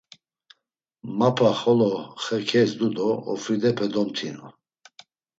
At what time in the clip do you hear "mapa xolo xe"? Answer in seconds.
1.17-2.37